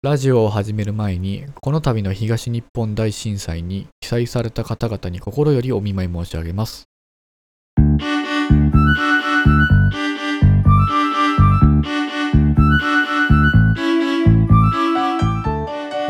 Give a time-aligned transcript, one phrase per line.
[0.00, 6.84] ラジオを始める前に、この度の東日本大震災に被災された方々に心よりお見舞い申し上げます。
[7.76, 7.82] こ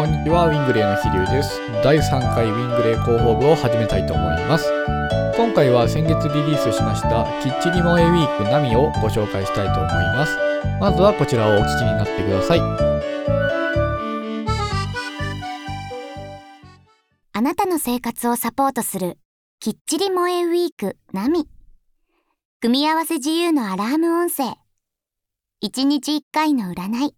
[0.05, 1.59] んにちは、ウィングレイの飛龍です。
[1.82, 4.70] 第3回ウィングレイ広報部を始めたいと思います。
[5.34, 10.36] 今回は先月リリースしましたキッチリモエウィークナミをご紹介したいと思います。
[10.79, 13.18] まずはこちらをお聞きになってください。
[17.39, 19.17] あなたの生活をサポートする。
[19.61, 21.47] きっちり萌えウィークナミ
[22.61, 24.57] 組み合わせ自由のアラーム音声。
[25.63, 27.14] 1日1回の占い。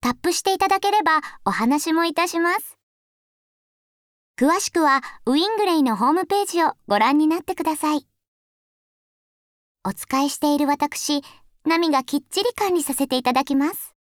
[0.00, 2.78] タップしていただければお話もいたします。
[4.38, 8.06] 詳しくはウィングレイのホームページをご覧になってください。
[9.84, 11.22] お使いしている私
[11.66, 13.96] ナミがきっちり管理させていただきます。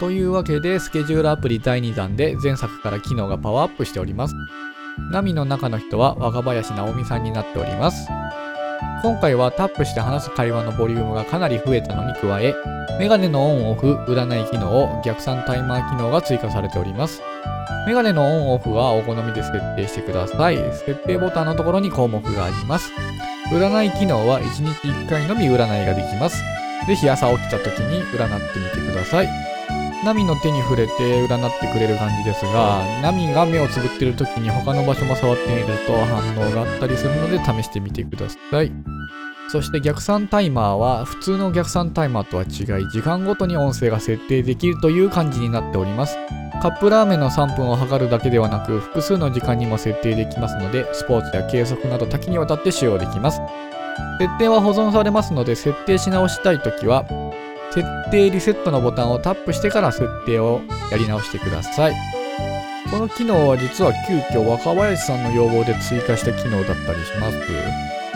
[0.00, 4.34] というわけでスケジュールアプリ第2弾で前作から機能がパワーアップしております。
[5.10, 8.08] ナミの中の人は若林直美さんになっております。
[9.02, 12.54] 今回はタップして話す会話のボリュームがかなり増えたのに加え
[12.98, 17.22] メガネのオンオフ占い機能逆算タイマー機能が追加されております。
[17.86, 20.56] メガネのオンオフはお好みで設定してください。
[20.56, 22.92] 設定ボタンのところに項目があります。
[23.50, 26.42] 占い機能は1日1回のみ占いができます。
[26.86, 29.51] ぜひ朝起きた時に占ってみてください。
[30.04, 30.92] ナミの手に触れて
[31.26, 38.72] 占ってくれる感じですが、ナミが目をつぶってる時に他の場所も触ってみると反応があったりするので試してみてください。
[39.48, 46.16] そして逆算タイマーは普通の逆算タイマーとは違い、時間ごとに音声が設定できるという感じになっております。
[46.62, 53.40] カップラーメンの3分を測るだけではなく、複数の時間にも設定できますので、スポーツや計測など多岐にわたって使用できます。
[54.18, 57.04] 設定は保存されますので、設定し直したいときは、
[57.74, 61.94] 設定リセットのボタンをタップしてから設定をやり直してください。
[62.90, 67.38] この機能は実は急遽若林さんの要望で追加した機能だったりします。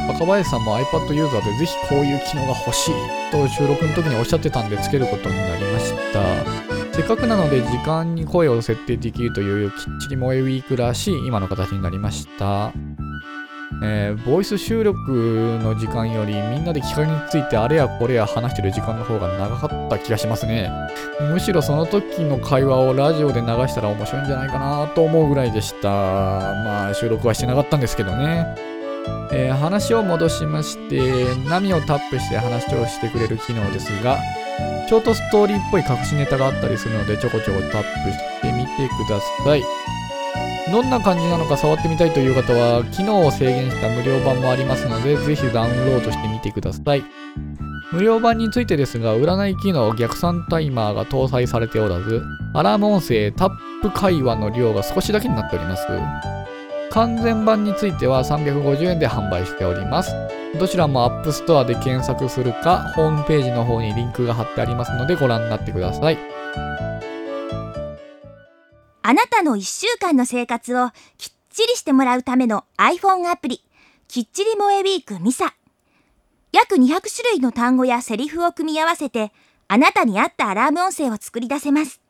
[0.07, 2.95] 若林さんも iPad ユーザーでぜひこういう機能が欲しい
[3.33, 6.67] と収録の時におっしゃってたんでつけることになりました。
[6.92, 12.73] せっかくなので時間に声を設定できるというきっちり萌えウィークらしい今の形になりました。
[13.83, 20.71] えー、ボイス収録の時間よりみんなで企画についてあれやこれや話してる時間の方が長かった気がしますね。
[21.33, 25.89] むしろその時の会話をラジオで流したら面白いんじゃないかなと思うぐらいでした。
[25.89, 28.47] まあ収録はしてなかったんですけどね。
[29.33, 34.19] えー、話を戻しまして、波をタップして話をしてくれる機能ですが、
[34.89, 39.63] ショートストーリーっぽい隠しネタがあったりするのでちょこちょこタップしてみてください。
[40.73, 47.05] どんな感じなのか触ってみたいという方は、機能を制限した無料版もありますので、ぜひダウンロードしてみてください。
[47.92, 52.20] 無料版についてですが、占い機能逆算タイマーが搭載されておらず、
[52.52, 55.86] アラーム音声タップ会話の量が少しだけになっております。
[56.91, 60.14] 完全版については350円で販売しております。
[60.58, 66.36] どちらも App Store で検索するか、ホームページの方にリンクが貼ってありますのでご覧になってください。
[69.08, 73.62] あなたの1週間の生活をきっちりしてもらうための iPhone アプリ、
[74.08, 75.55] きっちり萌えウィークミサ。
[76.50, 79.30] 約200種類の単語やセリフを組み合わせて、
[79.68, 82.00] あなたに合ったアラーム音声を作り出せます。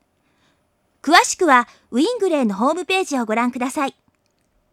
[1.03, 3.95] 詳しくは、ウィングレイのホームページをご覧ください。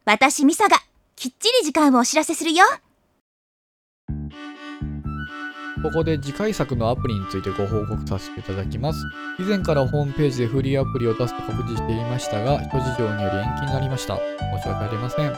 [0.06, 0.78] 私ミサが
[1.16, 2.64] きっちり時間をお知らせするよ。
[5.84, 9.04] ここで次回作のアプリについてご報告させていただきます。
[9.38, 14.16] 以前からホームページでフリーアプリを出すと告示していましたが、諸事情により延期になりました。
[14.56, 15.32] 申し訳ありません。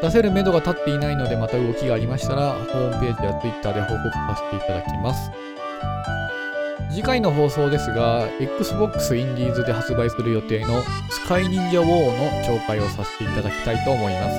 [0.00, 5.32] 出せる目処が立っていないので、また動きがありましたら、ホームページや Twitter で報告させていただきます。
[6.88, 14.38] 次回の放送ですが、Xbox インディーズで発売する予定のスカイ忍者ウォーの紹介をさせていただきたいと思います。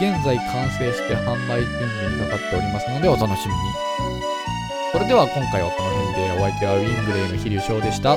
[0.00, 4.13] 現在完成して販売準備にかかっておりますので、お楽しみに。
[4.94, 8.16] それでは今回はこの辺でお相手はウィングレイの飛龍翔でした。